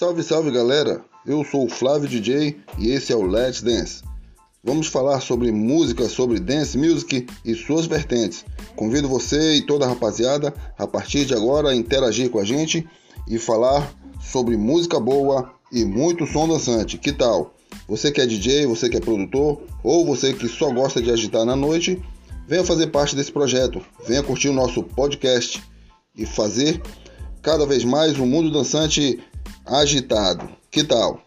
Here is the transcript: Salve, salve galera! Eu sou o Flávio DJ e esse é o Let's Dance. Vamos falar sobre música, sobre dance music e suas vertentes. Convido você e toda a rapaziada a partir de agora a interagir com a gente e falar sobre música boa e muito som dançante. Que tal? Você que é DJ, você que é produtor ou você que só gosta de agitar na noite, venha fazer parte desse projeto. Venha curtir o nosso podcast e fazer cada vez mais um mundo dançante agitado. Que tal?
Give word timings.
Salve, 0.00 0.22
salve 0.22 0.50
galera! 0.50 1.04
Eu 1.26 1.44
sou 1.44 1.66
o 1.66 1.68
Flávio 1.68 2.08
DJ 2.08 2.56
e 2.78 2.88
esse 2.88 3.12
é 3.12 3.14
o 3.14 3.20
Let's 3.20 3.60
Dance. 3.60 4.02
Vamos 4.64 4.86
falar 4.86 5.20
sobre 5.20 5.52
música, 5.52 6.08
sobre 6.08 6.40
dance 6.40 6.78
music 6.78 7.26
e 7.44 7.54
suas 7.54 7.84
vertentes. 7.84 8.42
Convido 8.74 9.06
você 9.06 9.56
e 9.56 9.60
toda 9.60 9.84
a 9.84 9.88
rapaziada 9.90 10.54
a 10.78 10.86
partir 10.86 11.26
de 11.26 11.34
agora 11.34 11.68
a 11.68 11.76
interagir 11.76 12.30
com 12.30 12.38
a 12.38 12.44
gente 12.44 12.88
e 13.28 13.38
falar 13.38 13.94
sobre 14.22 14.56
música 14.56 14.98
boa 14.98 15.52
e 15.70 15.84
muito 15.84 16.26
som 16.26 16.48
dançante. 16.48 16.96
Que 16.96 17.12
tal? 17.12 17.54
Você 17.86 18.10
que 18.10 18.22
é 18.22 18.26
DJ, 18.26 18.64
você 18.64 18.88
que 18.88 18.96
é 18.96 19.00
produtor 19.00 19.60
ou 19.84 20.06
você 20.06 20.32
que 20.32 20.48
só 20.48 20.72
gosta 20.72 21.02
de 21.02 21.10
agitar 21.10 21.44
na 21.44 21.54
noite, 21.54 22.02
venha 22.48 22.64
fazer 22.64 22.86
parte 22.86 23.14
desse 23.14 23.30
projeto. 23.30 23.82
Venha 24.08 24.22
curtir 24.22 24.48
o 24.48 24.54
nosso 24.54 24.82
podcast 24.82 25.62
e 26.16 26.24
fazer 26.24 26.80
cada 27.42 27.66
vez 27.66 27.84
mais 27.84 28.18
um 28.18 28.26
mundo 28.26 28.50
dançante 28.50 29.18
agitado. 29.66 30.48
Que 30.70 30.84
tal? 30.84 31.20